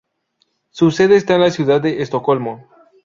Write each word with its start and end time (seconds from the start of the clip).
Su 0.71 0.89
sede 0.89 1.15
está 1.15 1.35
en 1.35 1.41
la 1.41 1.51
ciudad 1.51 1.79
de 1.79 2.01
Estocolmo. 2.01 2.67